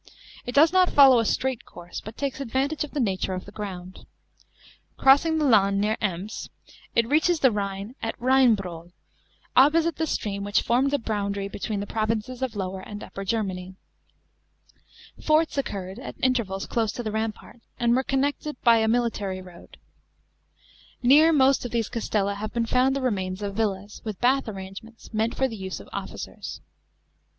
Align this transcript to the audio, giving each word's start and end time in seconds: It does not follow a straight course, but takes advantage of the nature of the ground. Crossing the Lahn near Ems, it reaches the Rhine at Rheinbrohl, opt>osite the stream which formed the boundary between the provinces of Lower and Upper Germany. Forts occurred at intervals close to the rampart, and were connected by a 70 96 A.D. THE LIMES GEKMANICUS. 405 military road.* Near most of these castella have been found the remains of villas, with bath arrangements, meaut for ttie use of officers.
It 0.47 0.55
does 0.55 0.73
not 0.73 0.89
follow 0.89 1.19
a 1.19 1.25
straight 1.25 1.63
course, 1.63 2.01
but 2.01 2.17
takes 2.17 2.41
advantage 2.41 2.83
of 2.83 2.89
the 2.89 2.99
nature 2.99 3.35
of 3.35 3.45
the 3.45 3.51
ground. 3.51 4.07
Crossing 4.97 5.37
the 5.37 5.45
Lahn 5.45 5.79
near 5.79 5.95
Ems, 6.01 6.49
it 6.95 7.07
reaches 7.07 7.41
the 7.41 7.51
Rhine 7.51 7.93
at 8.01 8.17
Rheinbrohl, 8.19 8.93
opt>osite 9.55 9.97
the 9.97 10.07
stream 10.07 10.43
which 10.43 10.63
formed 10.63 10.89
the 10.89 10.97
boundary 10.97 11.47
between 11.47 11.81
the 11.81 11.85
provinces 11.85 12.41
of 12.41 12.55
Lower 12.55 12.79
and 12.79 13.03
Upper 13.03 13.23
Germany. 13.23 13.75
Forts 15.23 15.55
occurred 15.55 15.99
at 15.99 16.15
intervals 16.23 16.65
close 16.65 16.91
to 16.93 17.03
the 17.03 17.11
rampart, 17.11 17.61
and 17.79 17.95
were 17.95 18.01
connected 18.01 18.59
by 18.63 18.77
a 18.77 18.89
70 18.89 18.93
96 18.97 19.21
A.D. 19.21 19.21
THE 19.21 19.35
LIMES 19.35 19.43
GEKMANICUS. 19.43 19.79
405 19.83 19.83
military 21.05 21.11
road.* 21.13 21.23
Near 21.27 21.31
most 21.31 21.63
of 21.65 21.69
these 21.69 21.89
castella 21.91 22.35
have 22.37 22.51
been 22.51 22.65
found 22.65 22.95
the 22.95 23.01
remains 23.01 23.43
of 23.43 23.53
villas, 23.55 24.01
with 24.03 24.19
bath 24.19 24.47
arrangements, 24.49 25.13
meaut 25.13 25.35
for 25.35 25.47
ttie 25.47 25.59
use 25.59 25.79
of 25.79 25.87
officers. 25.93 26.59